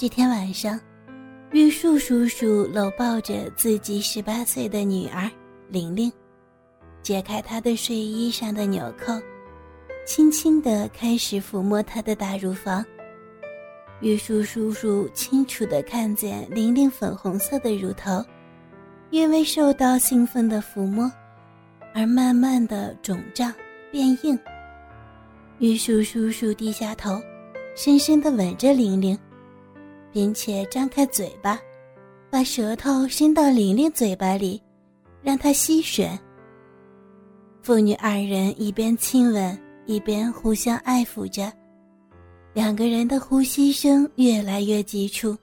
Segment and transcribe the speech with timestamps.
[0.00, 0.80] 这天晚上，
[1.52, 5.30] 玉树叔叔搂抱着自己十八岁的女儿
[5.68, 6.10] 玲玲，
[7.02, 9.12] 解开她的睡衣上的纽扣，
[10.06, 12.82] 轻轻地开始抚摸她的大乳房。
[14.00, 18.24] 玉树叔叔清楚地看见玲玲粉红色的乳头，
[19.10, 21.12] 因为受到兴奋的抚摸，
[21.94, 23.52] 而慢慢的肿胀
[23.92, 24.38] 变硬。
[25.58, 27.20] 玉树叔叔低下头，
[27.76, 29.14] 深深地吻着玲玲。
[30.12, 31.60] 并且张开嘴巴，
[32.30, 34.60] 把舌头伸到玲玲嘴巴里，
[35.22, 36.18] 让她吸吮。
[37.62, 41.52] 父女二人一边亲吻，一边互相爱抚着，
[42.54, 45.36] 两个人的呼吸声越来越急促。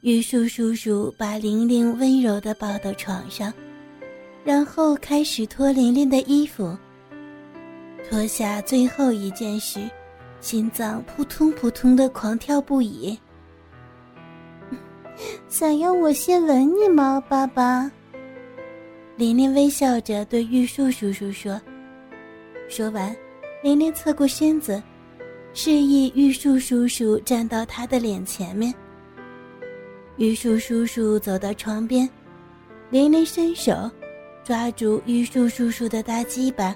[0.00, 3.52] 玉树叔叔把玲玲温柔地抱到床上，
[4.44, 6.76] 然后开始脱玲玲的衣服。
[8.10, 9.88] 脱下最后一件时，
[10.40, 13.16] 心脏扑通扑通的狂跳不已。
[15.48, 17.90] 想要我先吻你吗，爸爸？
[19.16, 21.60] 玲玲微笑着对玉树叔叔说。
[22.68, 23.14] 说完，
[23.62, 24.82] 玲玲侧过身子，
[25.52, 28.72] 示意玉树叔叔站到她的脸前面。
[30.16, 32.08] 玉树叔叔走到床边，
[32.90, 33.90] 玲玲伸手
[34.42, 36.74] 抓住玉树叔叔的大鸡巴，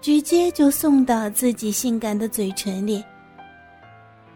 [0.00, 3.02] 直接就送到自己性感的嘴唇里。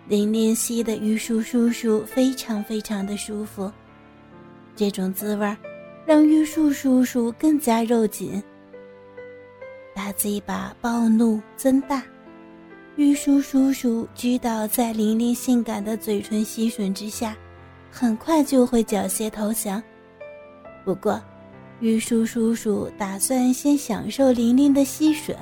[0.08, 3.70] 玲玲吸的玉树叔叔非常非常的舒服，
[4.76, 5.56] 这种滋味
[6.06, 8.40] 让玉树叔叔更加肉紧。
[9.92, 12.04] 大嘴巴暴怒增大，
[12.94, 17.36] 玉树叔叔知道在玲玲性感的嘴唇吸吮之下，
[17.90, 19.82] 很快就会缴械投降。
[20.84, 21.20] 不过，
[21.80, 25.34] 玉树叔叔打算先享受玲玲的吸吮，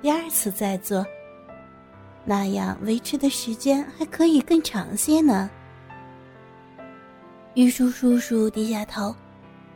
[0.00, 1.04] 第二次再做。
[2.24, 5.50] 那样维持的时间还可以更长些呢。
[7.54, 9.14] 玉树叔叔低下头，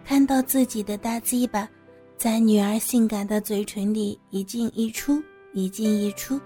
[0.05, 1.69] 看到自己的大鸡巴
[2.17, 5.23] 在女儿性感的嘴唇里一进一出，
[5.53, 6.41] 一进一出。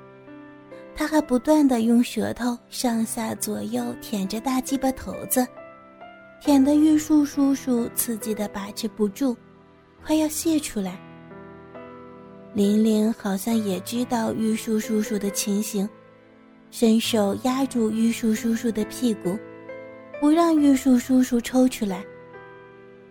[0.95, 5.47] 他还不断的用舌头上下左右舔着大鸡巴头子，
[6.39, 9.35] 舔得玉树叔叔刺激的把持不住，
[10.05, 11.01] 快要泄出来。
[12.53, 15.89] 玲玲好像也知道玉树叔叔的情形，
[16.73, 19.39] 伸手压住玉树叔叔的屁股，
[20.19, 22.03] 不让玉树叔叔抽出来，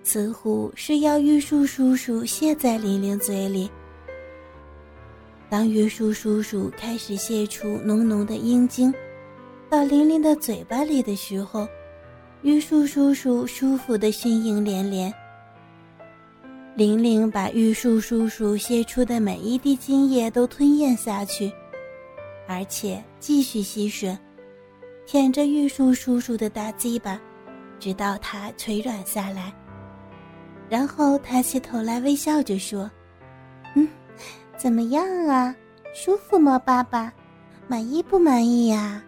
[0.02, 3.70] 似乎是要玉树叔叔泄在玲玲嘴里。
[5.48, 8.92] 当玉树叔叔开始泄出浓浓的阴茎
[9.70, 11.68] 到玲玲的嘴巴里的时候，
[12.42, 15.14] 玉树叔叔舒服的呻吟连连。
[16.76, 21.52] 玲玲把玉树叔叔泄出的每一滴精液都吞咽下去，
[22.48, 24.18] 而且继续吸吮，
[25.06, 27.20] 舔着玉树叔叔的大鸡巴，
[27.80, 29.54] 直到他垂软下来。
[30.70, 32.90] 然后抬起头来，微笑着说
[33.76, 33.88] ：“嗯，
[34.58, 35.56] 怎么样啊？
[35.94, 37.12] 舒服吗，爸爸？
[37.68, 39.04] 满意不满意呀？”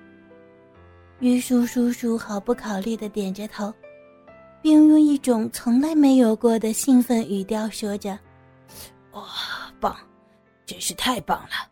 [1.20, 3.74] 玉树叔叔毫不考虑的点着头。
[4.62, 8.18] 并用一种从来没有过的兴奋语调说着
[9.12, 9.22] ：“哇，
[9.78, 9.94] 棒，
[10.66, 11.68] 真是太棒了，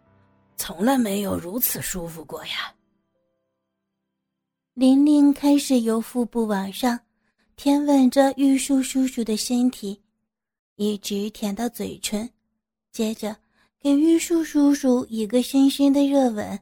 [0.61, 2.71] 从来没有如此舒服过呀！”
[4.75, 6.99] 玲玲开始由腹部往上
[7.55, 9.99] 舔吻着玉树叔叔的身体，
[10.75, 12.29] 一直舔到嘴唇，
[12.91, 13.35] 接着
[13.79, 16.59] 给玉树叔叔一个深深的热吻，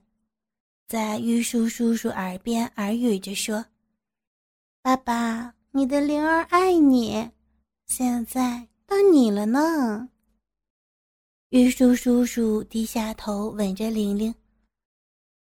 [0.88, 3.66] 在玉树叔叔耳边耳语着说
[4.82, 7.30] ：“爸爸。”你的灵儿爱你，
[7.86, 10.10] 现在到你了呢。
[11.52, 14.32] 玉树叔叔低下头吻着玲玲，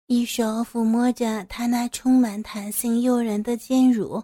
[0.06, 4.24] 一手抚摸着她那充满弹性诱人的肩乳，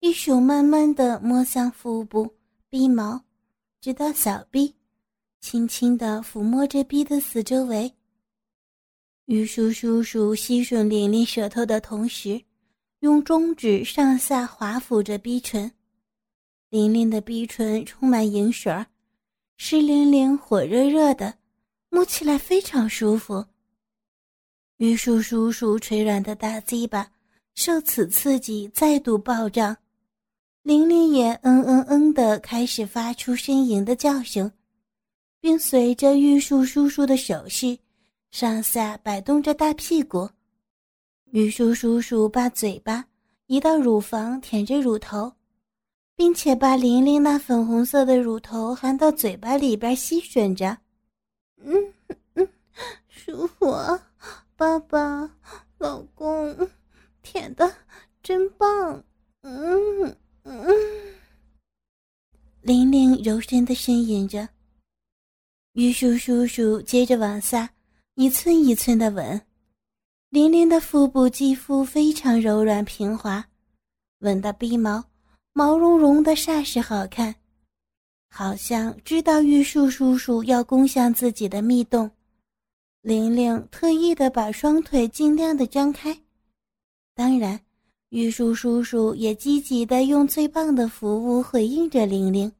[0.00, 2.30] 一手慢慢的摸向腹部、
[2.68, 3.18] 鼻毛，
[3.80, 4.74] 直到小臂，
[5.40, 7.90] 轻轻的抚摸着逼的四周围。
[9.24, 12.42] 玉树叔叔吸吮玲玲舌头的同时。
[13.00, 15.70] 用中指上下划抚着逼唇，
[16.70, 18.86] 玲玲的逼唇充满银水儿，
[19.58, 21.34] 湿淋淋、火热热的，
[21.88, 23.44] 摸起来非常舒服。
[24.76, 27.10] 玉树叔叔垂软的大鸡巴
[27.54, 29.74] 受此刺激再度暴涨，
[30.62, 34.50] 玲玲也嗯嗯嗯的开始发出呻吟的叫声，
[35.40, 37.78] 并随着玉树叔叔的手势
[38.30, 40.28] 上下摆动着大屁股。
[41.30, 43.04] 玉树叔叔把嘴巴
[43.46, 45.32] 移到乳房，舔着乳头，
[46.16, 50.76] 并且把玲玲那粉红色的乳头含到嘴巴里边吸吮着。
[51.58, 51.92] 嗯
[52.34, 52.48] 嗯，
[53.08, 54.10] 舒服啊，
[54.56, 55.30] 爸爸，
[55.78, 56.68] 老公，
[57.22, 57.70] 舔的
[58.22, 59.04] 真棒！
[59.42, 60.66] 嗯嗯。
[62.62, 64.48] 玲玲柔声的呻吟着。
[65.72, 67.70] 玉树叔叔接着往下
[68.14, 69.40] 一寸一寸的吻，
[70.30, 73.44] 玲玲的腹部肌肤非常柔软平滑，
[74.20, 75.04] 吻到鼻毛
[75.58, 77.34] 毛茸茸的，煞是好看，
[78.28, 82.10] 好像知道玉树叔叔要攻向自己的蜜洞。
[83.00, 86.14] 玲玲特意的把双腿尽量的张开，
[87.14, 87.58] 当然，
[88.10, 92.52] 玉树叔叔也积极的用最棒的服务回应着玲玲。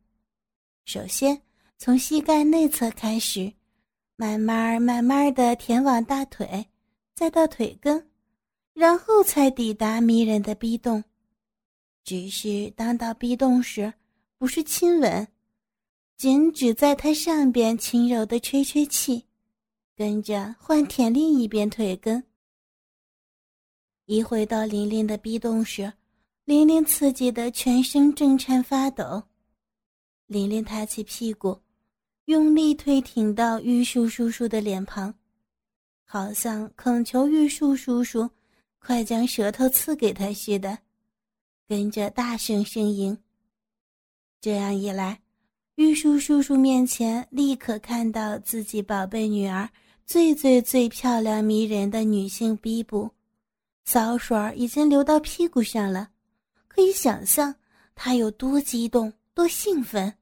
[0.87, 1.39] 首先。
[1.79, 3.53] 从膝盖内侧开始，
[4.17, 6.67] 慢慢慢慢的舔往大腿，
[7.15, 8.03] 再到腿根，
[8.73, 11.05] 然后才抵达迷人的逼洞。
[12.07, 13.93] 只是当到壁洞时，
[14.39, 15.27] 不是亲吻，
[16.17, 19.27] 仅只在它上边轻柔的吹吹气，
[19.97, 22.23] 跟着换舔另一边腿根。
[24.05, 25.93] 一回到玲玲的壁洞时，
[26.45, 29.25] 玲玲刺激的全身震颤发抖。
[30.27, 31.61] 玲玲抬起屁股。
[32.27, 35.15] 用力推挺到玉树叔叔的脸庞，
[36.05, 38.29] 好像恳求玉树叔叔
[38.81, 40.77] 快将舌头刺给他似的，
[41.69, 43.17] 跟着大声呻吟。
[44.41, 45.21] 这样一来，
[45.75, 49.69] 玉树叔叔面前立刻看到自己宝贝女儿
[50.05, 53.11] 最最最漂亮迷人的女性逼部，
[53.85, 56.11] 骚水儿已经流到屁股上了，
[56.69, 57.55] 可以想象
[57.95, 60.15] 他有多激动、多兴奋。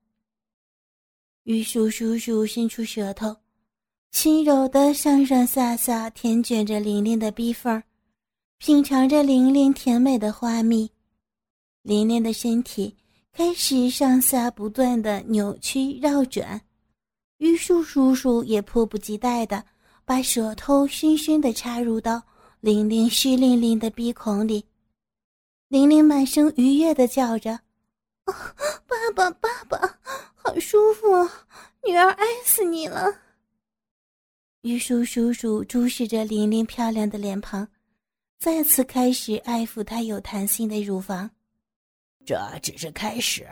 [1.43, 3.37] 玉树叔叔伸出舌头，
[4.11, 7.83] 轻柔的上上下下舔卷着玲玲的逼缝，
[8.57, 10.91] 品尝着玲玲甜美的花蜜。
[11.85, 12.97] 玲玲的身体
[13.31, 16.59] 开始上下不断的扭曲绕转，
[17.37, 19.63] 玉树叔叔也迫不及待的
[20.03, 22.23] 把舌头深深的插入到
[22.61, 24.65] 玲玲湿淋淋的鼻孔里。
[25.69, 27.61] 玲玲满声愉悦的叫着
[28.25, 28.35] ：“爸
[29.15, 29.99] 爸，爸爸！”
[30.35, 31.07] 好舒服，
[31.87, 33.15] 女儿爱死你了。
[34.63, 37.69] 玉树叔叔注视着玲玲漂亮的脸庞，
[38.39, 41.31] 再次开始爱抚她有弹性的乳房。
[42.25, 43.47] 这只是开始，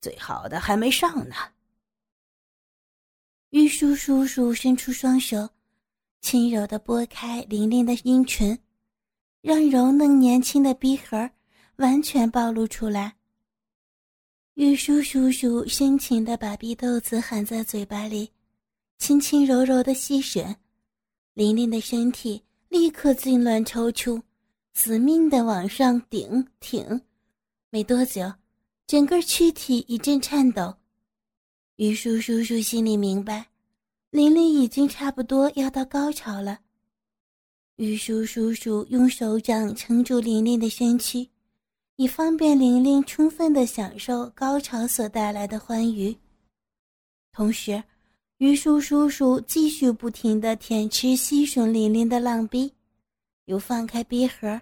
[0.00, 1.34] 最好的还没上呢。
[3.50, 5.48] 玉树叔叔伸出双手，
[6.20, 8.58] 轻柔的拨开玲玲的阴唇，
[9.40, 11.30] 让柔嫩年轻的逼核
[11.76, 13.16] 完全暴露出来。
[14.54, 18.30] 玉树叔叔深情的把鼻豆子含在嘴巴里，
[18.98, 20.54] 轻轻柔柔的吸吮，
[21.34, 24.22] 玲玲的身体立刻痉挛抽搐，
[24.74, 27.00] 死命的往上顶挺。
[27.72, 28.32] 没多久，
[28.86, 30.74] 整个躯体一阵颤抖。
[31.76, 33.46] 玉树叔叔心里明白，
[34.10, 36.58] 玲玲已经差不多要到高潮了。
[37.76, 41.28] 玉树叔叔用手掌撑住玲玲的身躯。
[41.94, 46.16] 以方便玲玲充分的享受高潮所带来的欢愉。
[47.30, 47.84] 同时，
[48.38, 52.72] 榆树叔叔继续不停的舔吃吸吮玲玲的浪逼，
[53.44, 54.58] 又放开逼盒，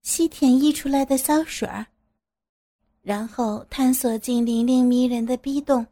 [0.00, 1.86] 吸舔溢出来的骚水儿，
[3.02, 5.86] 然后探索进玲玲迷人的逼洞。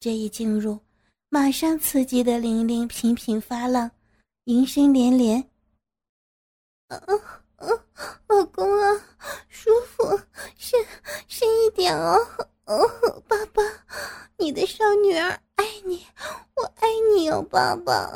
[0.00, 0.78] 这一进入，
[1.28, 3.90] 马上刺激的玲玲频频发浪，
[4.44, 5.42] 吟声连连。
[6.88, 7.20] 嗯嗯。
[8.26, 9.04] 老公啊，
[9.48, 10.04] 舒服，
[10.56, 10.84] 深
[11.28, 12.16] 深一点哦。
[12.64, 13.62] 哦，爸爸，
[14.38, 16.02] 你的小女儿爱你，
[16.56, 18.10] 我爱你哦，爸爸。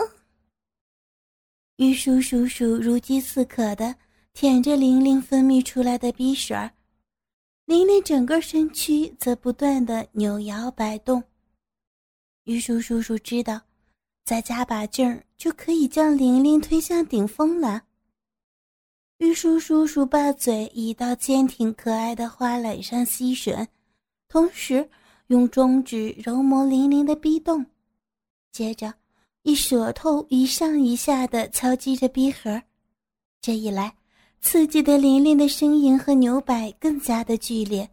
[1.76, 3.94] 玉树叔叔如饥似渴的
[4.32, 6.72] 舔着玲玲分泌出来的鼻水儿，
[7.66, 11.22] 玲玲整个身躯则不断的扭摇摆动。
[12.44, 13.60] 玉树叔叔知道，
[14.24, 17.82] 再加把劲儿就可以将玲玲推向顶峰了。
[19.18, 23.66] 玉树叔叔把嘴移到坚挺可爱的花蕾上吸吮，
[24.28, 24.88] 同时
[25.26, 27.66] 用中指揉磨玲玲的逼洞，
[28.52, 28.94] 接着
[29.42, 32.62] 一舌头一上一下的敲击着逼核。
[33.40, 33.96] 这一来，
[34.48, 37.90] 刺激的玲玲的呻吟和扭摆更加的剧烈。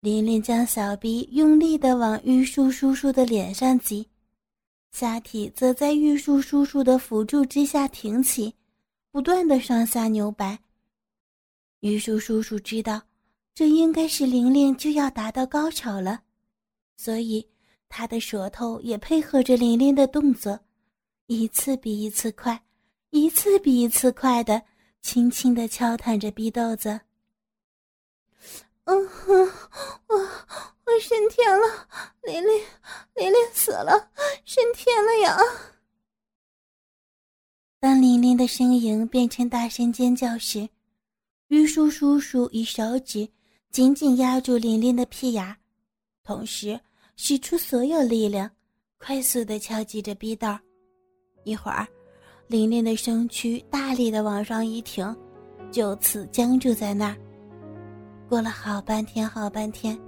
[0.00, 4.06] 玲玲将小臂用力的往玉树叔叔的脸上挤，
[4.92, 8.54] 下体则在玉树叔叔的辅助之下挺起。
[9.10, 10.58] 不断的上下扭摆，
[11.80, 13.00] 玉树叔叔知道，
[13.54, 16.20] 这应该是玲玲就要达到高潮了，
[16.98, 17.48] 所以
[17.88, 20.60] 他的舌头也配合着玲玲的动作，
[21.26, 22.62] 一次比一次快，
[23.08, 24.62] 一次比一次快的
[25.04, 26.98] 轻轻的敲弹着逼豆子。
[28.84, 29.34] 嗯哼，
[30.06, 31.86] 我我升天了，
[32.22, 32.64] 玲玲
[33.14, 34.10] 玲玲死了，
[34.46, 35.36] 升天了呀！
[37.78, 40.66] 当玲玲的呻吟变成大声尖叫时，
[41.48, 43.28] 于叔叔叔以手指
[43.70, 45.56] 紧紧压住玲玲的屁眼，
[46.22, 46.80] 同时
[47.16, 48.50] 使出所有力量，
[48.96, 50.58] 快速的敲击着逼道。
[51.44, 51.86] 一会儿，
[52.46, 55.14] 玲玲的身躯大力的往上一挺，
[55.70, 57.16] 就此僵住在那儿。
[58.28, 59.98] 过了好半天，好半天，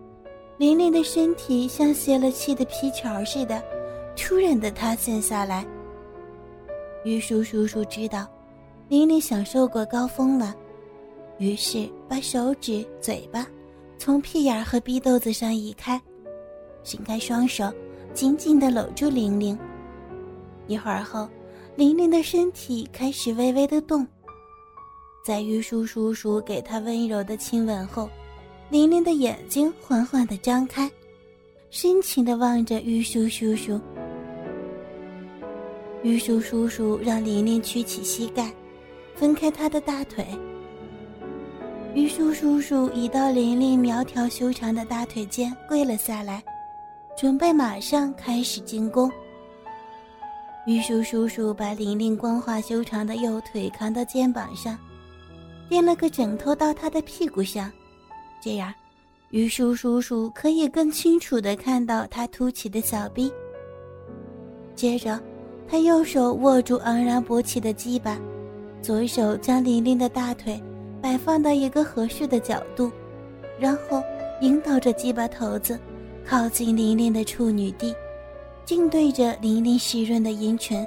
[0.59, 3.62] 玲玲的身体像泄了气的皮球似的，
[4.14, 5.66] 突然的塌陷下来。
[7.05, 8.26] 玉树叔叔知道，
[8.88, 10.55] 玲玲享受过高峰了，
[11.38, 13.47] 于是把手指、嘴巴
[13.97, 15.99] 从屁眼和逼豆子上移开，
[16.85, 17.73] 伸开双手，
[18.12, 19.59] 紧紧的搂住玲玲。
[20.66, 21.28] 一会儿后，
[21.76, 24.06] 玲玲的身体开始微微的动。
[25.23, 28.09] 在玉树叔叔给她温柔的亲吻后，
[28.71, 30.90] 玲玲的眼睛缓缓的张开，
[31.68, 33.78] 深情的望着玉树叔叔。
[36.02, 38.50] 玉树叔叔让玲玲屈起膝盖，
[39.14, 40.26] 分开她的大腿。
[41.95, 46.42] 玉树叔叔移到玲玲苗条修长的大腿间，跪了下来，
[47.18, 49.12] 准备马上开始进攻。
[50.66, 54.76] 玉树叔叔把玲玲光滑修长的右腿扛到肩膀上，
[55.68, 57.70] 垫了个枕头到她的屁股上，
[58.42, 58.75] 这样，
[59.30, 63.32] 玉树叔叔可以更清楚地看到她凸起的小臂。
[64.75, 65.20] 接着，
[65.68, 68.18] 他右手握住昂然勃起的鸡巴，
[68.82, 70.61] 左手将玲玲的大腿
[71.00, 72.90] 摆放到一个合适的角度，
[73.56, 74.02] 然后
[74.40, 75.78] 引导着鸡巴头子
[76.25, 77.94] 靠近玲玲的处女地。
[78.66, 80.85] 竟对着玲玲湿润的阴唇，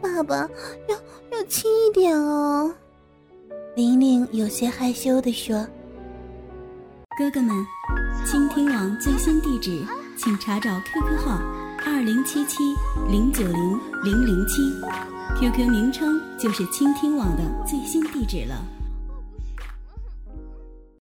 [0.00, 0.48] 爸爸
[0.88, 0.96] 要
[1.30, 2.74] 要轻一点哦。
[3.76, 5.56] 玲玲有些害羞地说
[7.18, 7.54] ：“哥哥们，
[8.24, 9.84] 倾听网最新地址，
[10.16, 11.38] 请查找 QQ 号
[11.84, 12.56] 二零七七
[13.10, 14.62] 零九零零零七
[15.38, 18.64] ，QQ 名称就是倾听网的最新地址了。”